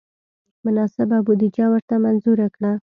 [0.65, 2.71] مناسبه بودجه ورته منظور کړه.